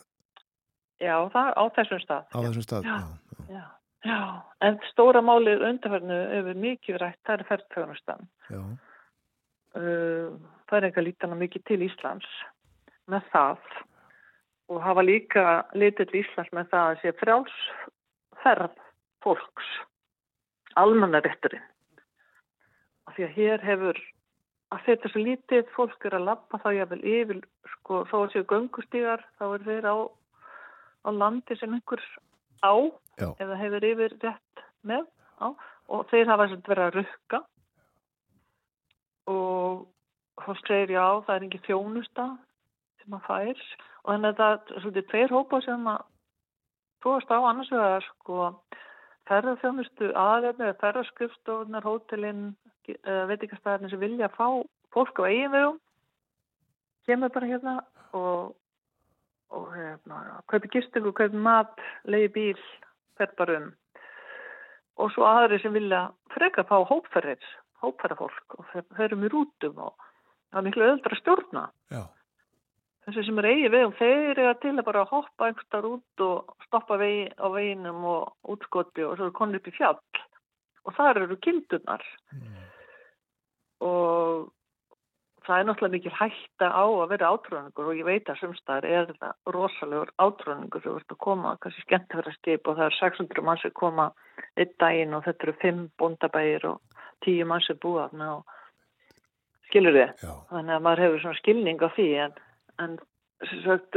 Já, 0.98 1.14
það 1.30 1.50
á 1.54 1.64
þessum 1.78 2.00
stað 2.02 2.24
Á 2.34 2.38
þessum 2.42 2.64
stað, 2.66 2.88
já, 2.88 2.96
já. 2.98 3.58
já. 3.58 3.66
Já, 4.06 4.18
en 4.62 4.78
stóra 4.92 5.20
málið 5.24 5.64
undarferðinu 5.66 6.18
hefur 6.30 6.60
mikið 6.62 6.98
rætt, 7.02 7.18
það 7.26 7.34
er 7.34 7.48
ferðfjónustan. 7.48 8.28
Já. 8.46 8.60
Uh, 9.78 10.36
það 10.70 10.78
er 10.78 10.86
eitthvað 10.88 11.06
lítana 11.08 11.38
mikið 11.38 11.64
til 11.68 11.80
Íslands 11.88 12.28
með 13.10 13.26
það 13.32 13.72
og 14.68 14.80
hafa 14.84 15.04
líka 15.04 15.44
litið 15.74 16.12
til 16.12 16.20
Íslands 16.22 16.54
með 16.54 16.70
það 16.72 16.92
að 16.92 17.02
sé 17.02 17.12
frjálsferð 17.18 18.78
fólks, 19.24 19.68
almannarétturinn. 20.76 21.64
Af 23.08 23.16
því 23.16 23.26
að 23.26 23.36
hér 23.38 23.64
hefur 23.64 24.00
að 24.74 24.84
setja 24.84 25.10
svo 25.12 25.24
lítið, 25.24 25.68
fólk 25.72 26.04
er 26.04 26.18
að 26.18 26.26
lappa 26.28 26.60
þá 26.60 26.68
jáfnvel 26.76 27.00
yfir, 27.08 27.42
sko, 27.74 28.02
þá 28.10 28.16
séu 28.32 28.44
göngustígar, 28.50 29.24
þá 29.40 29.44
er 29.48 29.64
þeir 29.68 29.88
á, 29.88 29.96
á 31.08 31.10
landi 31.14 31.56
sem 31.56 31.72
einhver 31.72 32.02
á 32.60 32.74
Já. 33.18 33.32
eða 33.40 33.60
hefur 33.62 33.86
yfir 33.88 34.16
rétt 34.20 34.64
með 34.84 35.06
á, 35.40 35.48
og 35.88 36.04
þeir 36.10 36.28
hafa 36.28 36.50
verið 36.52 36.84
að 36.84 36.98
rukka 36.98 37.40
og 39.28 39.86
þá 40.42 40.52
segir 40.62 40.94
já 40.96 41.06
það 41.26 41.34
er 41.34 41.46
ekki 41.48 41.64
þjónusta 41.66 42.26
sem 43.02 43.16
að 43.16 43.26
fær 43.26 43.64
og 44.04 44.12
þannig 44.12 44.28
að 44.28 44.38
það 44.40 44.52
er 44.52 44.82
svolítið 44.84 45.08
tveir 45.10 45.34
hópa 45.34 45.60
sem 45.64 45.88
að 45.92 46.04
tóast 47.04 47.32
á 47.32 47.38
annars 47.38 47.72
vegar 47.74 48.06
sko 48.06 48.48
ferðarþjónustu 49.28 50.12
aðeins 50.16 50.62
eða 50.62 50.78
ferðarskjöfstofunar, 50.82 51.84
hótelin 51.84 52.48
veitikastæðarnir 52.88 53.92
sem 53.92 54.00
vilja 54.00 54.30
að 54.30 54.38
fá 54.38 54.46
fólk 54.96 55.20
á 55.20 55.28
eigin 55.28 55.52
vegum 55.52 55.76
kemur 57.08 57.32
bara 57.32 57.50
hérna 57.50 57.74
og 58.16 58.56
og 59.50 59.70
hérna, 59.72 60.42
kaupi 60.48 60.68
gistingu, 60.72 61.12
kaupi 61.16 61.38
mat, 61.40 61.78
leiði 62.04 62.28
bíl, 62.34 62.64
fer 63.16 63.30
bara 63.38 63.56
um. 63.62 63.70
Og 65.00 65.12
svo 65.14 65.24
aðri 65.28 65.60
sem 65.62 65.72
vilja 65.72 66.08
freka 66.34 66.66
fá 66.68 66.76
hópferðir, 66.90 67.40
hópferðarfólk 67.80 68.58
og 68.58 68.68
ferum 68.98 69.24
í 69.24 69.30
rútum 69.32 69.80
og 69.86 69.94
það 70.50 70.60
er 70.60 70.66
miklu 70.66 70.88
öðra 70.88 71.14
að 71.14 71.20
stjórna. 71.22 71.64
Já. 71.94 72.02
Þessi 73.08 73.22
sem 73.24 73.38
er 73.40 73.46
eigi 73.48 73.68
vegum, 73.72 73.94
þeir 73.96 74.36
eru 74.42 74.50
til 74.60 74.74
að 74.74 74.84
bara 74.84 75.06
hoppa 75.08 75.48
einhverjar 75.48 75.86
út 75.88 76.22
og 76.26 76.66
stoppa 76.66 76.98
vegi, 77.00 77.24
á 77.40 77.46
veginum 77.54 78.02
og 78.04 78.52
útskoti 78.52 79.06
og 79.06 79.16
svo 79.16 79.30
er 79.30 79.36
konið 79.38 79.62
upp 79.62 79.70
í 79.70 79.76
fjall. 79.78 80.00
Og 80.84 80.96
þar 80.98 81.22
eru 81.22 81.38
kildunar. 81.40 82.04
Mm. 82.36 82.58
Og 83.88 84.50
það 85.48 85.62
er 85.62 85.66
náttúrulega 85.68 85.94
mikil 85.94 86.12
hætta 86.18 86.68
á 86.68 86.84
að 86.84 87.10
vera 87.14 87.30
átrúningur 87.32 87.88
og 87.88 87.96
ég 87.96 88.04
veit 88.04 88.28
að 88.28 88.40
semstæðar 88.42 88.86
er 88.88 89.06
þetta 89.08 89.30
rosalegur 89.54 90.12
átrúningur 90.20 90.84
þú 90.84 90.96
ert 90.98 91.14
að 91.14 91.20
koma, 91.24 91.54
kannski 91.62 91.84
skemmt 91.86 92.12
að 92.12 92.20
vera 92.20 92.34
skip 92.36 92.68
og 92.68 92.76
það 92.76 92.90
er 92.90 92.98
600 92.98 93.46
mann 93.46 93.62
sem 93.62 93.74
koma 93.80 94.10
einn 94.60 94.74
daginn 94.82 95.16
og 95.16 95.24
þetta 95.24 95.48
eru 95.48 95.54
5 95.62 95.80
bondabægir 96.02 96.68
og 96.68 97.00
10 97.24 97.48
mann 97.48 97.64
sem 97.64 97.80
búa 97.80 98.10
og 98.12 98.52
skilur 99.70 99.96
þið 99.96 100.26
þannig 100.52 100.74
að 100.76 100.84
maður 100.84 101.04
hefur 101.06 101.24
svona 101.24 101.40
skilning 101.40 101.80
á 101.80 101.88
því 101.96 102.08
en, 102.26 102.36
en 102.82 102.98
sagt, 103.64 103.96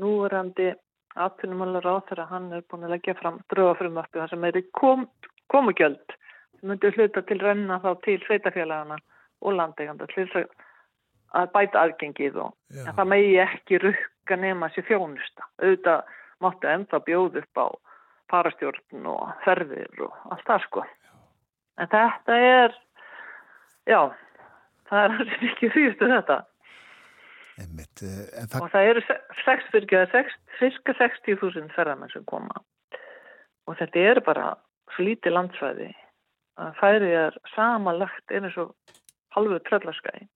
núverandi 0.00 0.70
atvinnumallar 1.18 1.86
á 1.86 1.94
þeirra 2.08 2.26
hann 2.30 2.50
er 2.54 2.64
búin 2.70 2.86
að 2.86 2.94
leggja 2.94 3.16
fram 3.18 3.40
drögafrumvartu 3.52 4.20
þar 4.20 4.32
sem 4.32 4.46
er 4.48 4.60
kom, 4.78 5.06
komugjöld 5.50 6.16
sem 6.60 6.70
myndir 6.70 6.94
hluta 6.96 7.22
til 7.26 7.40
renna 7.42 7.80
þá 7.82 7.90
til 8.04 8.18
sveitafélagana 8.26 8.98
og 9.40 9.56
landeganda 9.56 10.06
til 10.10 10.28
þess 10.30 10.50
að 11.34 11.52
bæta 11.54 11.84
aðgengið 11.84 12.38
og 12.44 12.54
það 12.96 13.10
megi 13.12 13.36
ekki 13.42 13.80
rukka 13.82 14.36
nema 14.36 14.70
sér 14.74 14.86
þjónusta. 14.88 15.46
Auðvitað 15.62 16.16
máttu 16.42 16.70
ennþá 16.70 17.02
bjóð 17.06 17.38
upp 17.42 17.62
á 17.62 17.66
parastjórn 18.30 19.06
og 19.10 19.30
ferðir 19.44 20.04
og 20.06 20.16
allt 20.30 20.46
það 20.46 20.66
sko. 20.66 20.84
Já. 20.84 21.12
En 21.80 21.90
þetta 21.90 22.38
er, 22.46 22.76
já, 23.88 24.00
það 24.90 25.16
er 25.20 25.34
ekki 25.50 25.72
þýstu 25.74 26.10
þetta. 26.10 26.40
Eh, 27.60 28.46
það... 28.48 28.58
Og 28.62 28.72
það 28.72 28.90
eru 28.90 29.04
cirka 29.44 30.04
60.000 31.00 31.72
ferðarmenn 31.76 32.12
sem 32.12 32.24
koma. 32.28 32.62
Og 33.68 33.76
þetta 33.78 34.04
er 34.12 34.20
bara 34.26 34.52
svo 34.94 35.06
lítið 35.06 35.36
landsvæði 35.36 35.88
að 36.60 36.76
færið 36.80 37.16
er 37.22 37.40
samanlagt 37.54 38.34
eins 38.34 38.56
og 38.60 38.74
halvu 39.36 39.60
tröllaskæði. 39.68 40.28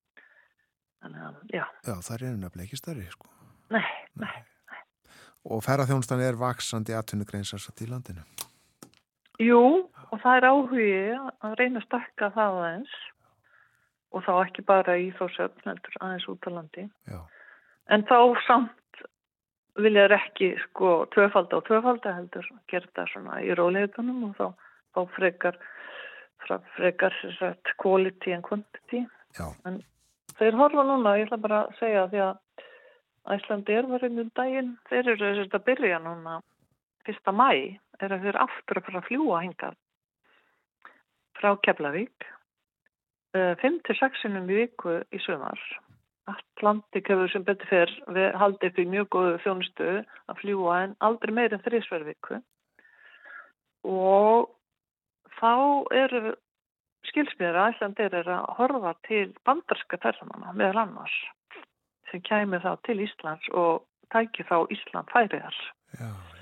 Já. 1.52 1.64
Já, 1.85 1.95
það 2.00 2.14
er 2.14 2.37
nefnilega 2.40 2.64
ekki 2.64 2.81
starri, 2.81 3.04
sko. 3.12 3.28
Nei, 3.75 3.85
nei, 4.21 4.31
nei. 4.71 4.83
Og 5.45 5.61
ferðarþjónustan 5.64 6.23
er 6.25 6.38
vaksandi 6.40 6.95
aðtunugreinsast 6.97 7.83
í 7.85 7.88
landinu? 7.90 8.25
Jú, 9.43 9.61
og 10.14 10.23
það 10.23 10.38
er 10.38 10.47
áhugi 10.49 10.88
að 11.45 11.57
reyna 11.59 11.83
að 11.83 11.87
stakka 11.88 12.31
það 12.37 12.61
aðeins 12.62 12.95
og 14.14 14.25
þá 14.26 14.33
ekki 14.44 14.64
bara 14.66 14.97
í 15.00 15.11
þó 15.18 15.26
söfn, 15.35 15.66
heldur 15.66 16.00
aðeins 16.00 16.28
út 16.30 16.47
á 16.47 16.50
landi. 16.54 16.87
Já. 17.11 17.21
En 17.92 18.06
þá 18.09 18.18
samt 18.47 19.02
viljaður 19.83 20.16
ekki, 20.16 20.52
sko, 20.68 20.92
tvöfalda 21.14 21.59
og 21.59 21.66
tvöfalda 21.66 22.14
heldur 22.18 22.47
gera 22.71 22.90
það 22.94 23.11
svona 23.11 23.40
í 23.42 23.56
róleitunum 23.59 24.28
og 24.28 24.37
þá, 24.38 24.47
þá 24.94 25.00
frekar 25.16 25.59
frekar 26.76 27.14
sagt, 27.38 27.73
quality 27.80 28.35
and 28.37 28.44
quantity 28.44 29.04
Já. 29.38 29.49
en 29.64 29.80
þeir 30.38 30.59
horfa 30.61 30.85
núna, 30.85 31.16
ég 31.18 31.28
ætla 31.28 31.40
bara 31.40 31.61
að 31.64 31.78
segja 31.80 32.09
því 32.12 32.25
að 32.28 32.40
Æslandi 33.35 33.73
er 33.73 33.87
varinn 33.88 34.21
um 34.21 34.30
daginn, 34.37 34.75
þeir 34.90 35.14
eru 35.14 35.30
þess 35.38 35.56
að 35.56 35.62
byrja 35.64 35.99
núna 36.04 36.35
fyrsta 37.06 37.33
mæ, 37.33 37.78
er 38.04 38.12
að 38.12 38.26
þeir 38.26 38.38
aftur 38.44 38.80
að 38.80 38.87
fara 38.88 39.00
að 39.00 39.06
fljúa 39.09 39.38
hingað 39.40 39.78
frá 41.38 41.54
Keflavík 41.64 42.26
5-6 43.35 44.23
sinum 44.23 44.50
í 44.50 44.62
viku 44.62 45.00
í 45.11 45.21
sömar 45.25 45.61
Atlantik 46.31 47.09
hefur 47.11 47.29
sem 47.33 47.45
betur 47.45 47.69
fyrr 47.69 47.95
haldið 48.41 48.71
upp 48.71 48.79
í 48.81 48.87
mjög 48.88 49.09
góðu 49.12 49.38
þjónustu 49.45 49.88
að 50.00 50.38
fljúa 50.41 50.76
en 50.87 50.95
aldrei 51.05 51.35
meir 51.37 51.53
en 51.53 51.64
þrísverð 51.67 52.12
viku 52.12 52.38
og 53.85 54.49
þá 55.41 55.53
eru 55.93 56.35
skilsmiður 57.11 57.61
að 57.61 57.75
Íslandir 57.75 58.17
er 58.21 58.31
að 58.38 58.47
horfa 58.59 58.95
til 59.09 59.26
bandarska 59.45 60.00
ferðamanna 60.00 60.55
meðal 60.57 60.87
annars 60.87 61.17
sem 62.11 62.23
kæmi 62.25 62.62
þá 62.64 62.73
til 62.87 63.00
Íslands 63.05 63.50
og 63.53 63.85
tæki 64.14 64.47
þá 64.49 64.57
Ísland 64.73 65.12
færiðar. 65.12 65.59
Já. 65.99 66.34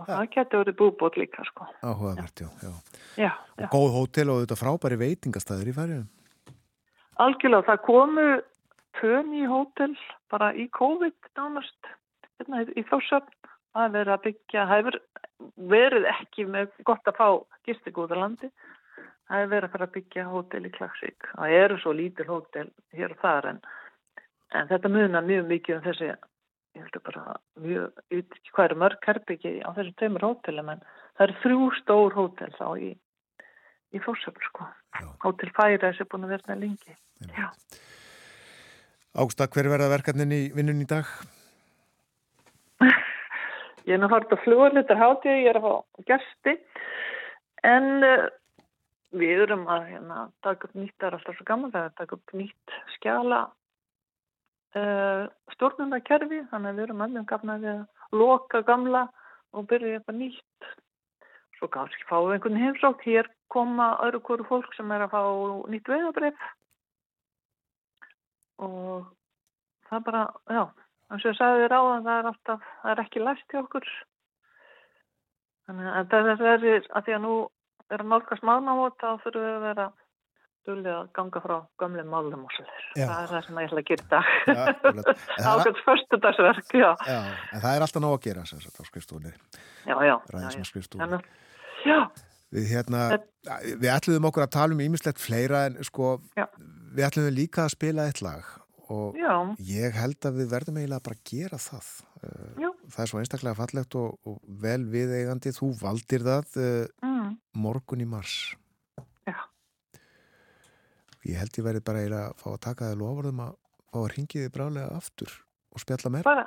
Og 0.00 0.06
það 0.08 0.22
getur 0.34 0.62
verið 0.62 0.76
búbót 0.78 1.18
líka, 1.20 1.44
sko. 1.48 1.66
Áhugavert, 1.84 2.40
já. 2.40 2.48
Já, 2.64 2.72
já. 3.20 3.30
Og 3.66 3.74
góð 3.74 3.96
hótel 3.96 4.32
og 4.32 4.40
þetta 4.42 4.58
frábæri 4.60 4.98
veitingastæður 5.00 5.70
í 5.70 5.74
færiðum? 5.76 6.06
Algjörlega, 7.20 7.66
það 7.68 7.82
komu 7.84 8.26
tön 9.00 9.34
í 9.36 9.44
hótel 9.50 9.92
bara 10.32 10.50
í 10.56 10.66
COVID 10.76 11.30
nánast, 11.36 11.92
hérna 12.40 12.64
í 12.64 12.86
Þórsöfn. 12.88 13.36
Það 13.70 13.84
hefur 13.84 13.94
verið 13.94 14.12
að 14.14 14.24
byggja, 14.24 14.62
það 14.66 14.72
hefur 14.76 14.96
verið 15.70 16.06
ekki 16.10 16.46
með 16.50 16.72
gott 16.88 17.06
að 17.06 17.20
fá 17.20 17.28
gistigúðarlandi. 17.68 18.50
Það 19.30 19.36
hefur 19.36 19.52
verið 19.52 19.68
að 19.68 19.74
fara 19.76 19.86
að 19.86 19.94
byggja 19.98 20.24
hótel 20.32 20.64
í 20.66 20.72
Klagsvík. 20.74 21.28
Það 21.36 21.58
eru 21.60 21.78
svo 21.78 21.92
lítil 21.94 22.26
hótel 22.26 22.66
hér 22.96 23.14
og 23.14 23.22
þar 23.22 23.52
en 23.52 23.62
En 24.50 24.66
þetta 24.70 24.90
munar 24.90 25.26
mjög 25.26 25.46
mikið 25.50 25.76
um 25.76 25.82
þessi, 25.84 26.10
ég 26.76 26.82
heldur 26.84 27.02
bara 27.06 27.36
mjög, 27.58 28.02
ég 28.10 28.20
veit 28.20 28.38
ekki 28.38 28.54
hvað 28.54 28.68
eru 28.68 28.80
mörg 28.82 29.06
herbyggi 29.10 29.52
á 29.66 29.68
þessum 29.76 29.96
tömur 30.00 30.26
hótelum 30.28 30.72
en 30.74 30.82
það 31.18 31.24
eru 31.26 31.38
þrjú 31.44 31.70
stór 31.80 32.16
hótel 32.16 32.50
þá 32.58 32.66
í, 32.78 32.90
í 33.94 34.02
fórsöfn 34.04 34.46
sko. 34.46 34.68
Hótel 35.24 35.50
Færa 35.56 35.90
er 35.90 36.08
búin 36.10 36.26
að 36.26 36.34
verða 36.36 36.58
lengi. 36.58 36.96
Ágsta, 39.18 39.48
hver 39.50 39.70
verða 39.72 39.90
verkefnin 39.90 40.34
í 40.34 40.42
vinnun 40.54 40.82
í 40.84 40.88
dag? 40.90 41.08
ég 43.86 43.96
er 43.96 44.02
nú 44.02 44.10
hort 44.12 44.30
að 44.30 44.44
fluga 44.44 44.70
litur 44.74 45.00
hátíð, 45.00 45.40
ég 45.42 45.50
er 45.50 45.58
að 45.58 45.66
fá 45.66 46.04
gæsti 46.12 46.56
en 47.66 48.06
uh, 48.06 48.28
við 49.18 49.44
erum 49.46 49.66
að 49.68 49.88
hérna, 49.90 50.28
taka 50.46 50.68
upp 50.68 50.76
nýtt, 50.78 50.94
það 51.00 51.08
er 51.08 51.16
alltaf 51.18 51.38
svo 51.38 51.46
gaman 51.48 51.72
það 51.74 51.82
er 51.82 51.90
að 51.90 51.98
taka 51.98 52.18
upp 52.18 52.36
nýtt 52.38 52.76
skjala 52.96 53.40
uh, 54.78 55.24
stjórnunarkerfi 55.54 56.44
þannig 56.50 56.70
að 56.70 56.78
við 56.78 56.84
erum 56.86 57.04
alveg 57.06 57.26
gafnaði 57.30 57.72
að 57.72 58.20
loka 58.20 58.62
gamla 58.66 59.06
og 59.56 59.66
byrja 59.70 59.98
eitthvað 59.98 60.20
nýtt. 60.20 60.70
Svo 61.58 61.68
kannski 61.72 62.06
fáum 62.08 62.28
við 62.28 62.36
einhvern 62.38 62.60
heimsók 62.60 63.02
hér 63.04 63.30
koma 63.52 63.92
öðru 64.06 64.22
hverju 64.26 64.48
fólk 64.48 64.76
sem 64.76 64.92
er 64.94 65.04
að 65.04 65.14
fá 65.14 65.22
nýtt 65.72 65.90
veiðabrif 65.90 66.46
og 68.60 69.08
það 69.88 70.06
bara, 70.06 70.22
já 70.52 70.62
eins 71.10 71.24
og 71.24 71.30
ég 71.32 71.38
sagði 71.38 71.64
þér 71.64 71.74
á 71.74 71.80
það 71.80 72.04
það 72.06 72.18
er 72.18 72.28
alltaf, 72.30 72.66
það 72.82 72.92
er 72.92 73.02
ekki 73.04 73.24
læst 73.24 73.52
hjá 73.54 73.60
okkur. 73.64 73.88
Þannig 75.66 75.90
að 75.96 76.12
það 76.12 76.30
er 76.30 76.44
að 76.44 77.08
því 77.08 77.16
að 77.16 77.24
nú 77.24 77.34
er 77.90 78.04
að 78.04 78.10
nálgast 78.12 78.46
mánátt 78.46 79.02
þá 79.02 79.08
þurfum 79.24 79.44
við 79.46 79.56
að 79.56 79.66
vera 79.66 79.86
dulli 80.68 80.90
að 80.92 81.10
ganga 81.16 81.42
frá 81.44 81.56
gömlum 81.80 82.10
málum 82.12 82.44
og 82.46 82.54
svo 82.54 82.64
þess. 82.68 82.88
Það 82.96 83.16
er 83.16 83.30
það 83.32 83.46
sem 83.46 83.60
ég 83.60 83.68
ætla 83.70 83.82
að 83.82 83.90
gera 83.90 84.04
í 84.04 84.10
dag. 84.12 84.30
Ákveðs 85.50 85.84
förstu 85.86 86.20
dagsverk, 86.24 86.74
já. 86.76 86.90
já. 87.08 87.20
En 87.54 87.64
það 87.64 87.76
er 87.76 87.86
alltaf 87.86 88.04
ná 88.04 88.08
að 88.10 88.20
gera 88.26 88.46
þess 88.48 88.70
að 88.70 88.76
þá 88.76 88.90
skrifstúni. 88.90 89.34
Já, 89.88 89.96
já. 90.06 90.14
Ræðisma 90.34 90.68
skrifstúni. 90.68 91.20
Já. 91.88 91.98
Við, 92.50 92.66
hérna, 92.74 93.02
við 93.70 93.90
ætluðum 93.94 94.30
okkur 94.30 94.46
að 94.46 94.54
tala 94.56 94.76
um 94.76 94.84
ímislegt 94.84 95.22
fleira 95.22 95.66
en 95.68 95.78
sko, 95.86 96.16
já. 96.38 96.48
við 96.96 97.06
ætluðum 97.06 97.36
líka 97.36 97.66
að 97.66 97.76
spila 97.76 98.08
eitt 98.10 98.24
lag 98.26 98.56
og 98.90 99.18
já. 99.18 99.34
ég 99.62 99.94
held 99.94 100.26
að 100.26 100.40
við 100.40 100.48
verðum 100.50 100.80
eiginlega 100.80 101.04
bara 101.06 101.18
að 101.18 101.28
gera 101.30 101.60
það. 101.62 101.90
Eh. 102.20 102.70
Það 102.90 103.04
er 103.04 103.10
svo 103.12 103.20
einstaklega 103.20 103.58
fallegt 103.58 103.96
og, 104.00 104.16
og 104.26 104.40
vel 104.62 104.82
viðeigandi. 104.90 105.52
Þú 105.54 105.70
valdir 105.78 106.26
það 106.26 106.58
eh, 106.58 107.06
mm. 107.06 107.36
morgun 107.62 108.02
í 108.02 108.08
mars. 108.10 108.40
Ég 111.28 111.36
held 111.40 111.58
ég 111.58 111.66
verið 111.66 111.84
bara 111.84 112.04
að 112.06 112.38
fá 112.40 112.48
að 112.54 112.62
taka 112.66 112.90
það 112.90 113.02
lofurðum 113.02 113.42
að 113.44 113.52
fá 113.90 113.98
að 114.00 114.10
ringi 114.14 114.44
þið 114.44 114.52
brálega 114.54 114.96
aftur 114.96 115.34
og 115.70 115.82
spjalla 115.82 116.12
meira. 116.14 116.26
Bara 116.30 116.46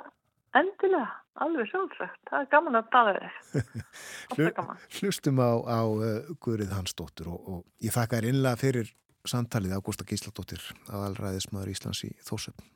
endilega, 0.58 1.06
alveg 1.44 1.70
sjálfsagt. 1.70 2.20
Það 2.30 2.40
er 2.40 2.50
gaman 2.54 2.80
að 2.80 2.90
tala 2.94 3.14
þig. 3.20 3.86
Hlustum 4.98 5.40
á, 5.42 5.52
á 5.62 5.80
uh, 5.86 6.34
Guðrið 6.42 6.74
Hansdóttur 6.74 7.32
og, 7.34 7.48
og 7.48 7.64
ég 7.84 7.94
þakka 7.94 8.20
þér 8.20 8.30
innlega 8.32 8.60
fyrir 8.60 8.92
samtalið 9.24 9.78
Ágústa 9.78 10.06
Gísladóttir 10.08 10.62
aðalræðismadur 10.90 11.72
Íslands 11.72 12.04
í 12.06 12.12
Þórsöfn. 12.26 12.70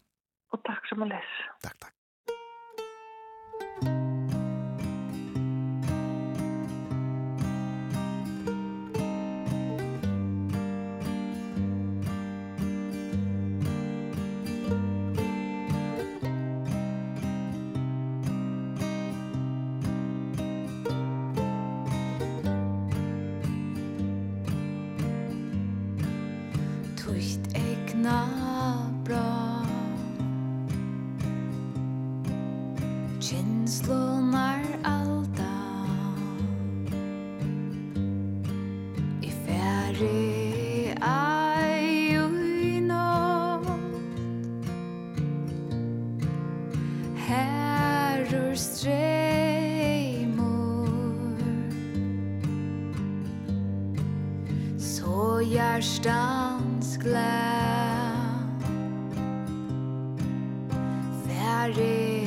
Og 0.54 0.64
takk 0.64 0.86
sem 0.88 1.02
að 1.04 1.16
les. 1.16 1.38
Takk, 1.64 1.76
takk. 1.82 1.97
och 55.38 55.44
hjärstans 55.44 56.96
glä 56.96 57.58
Färdig 61.26 62.17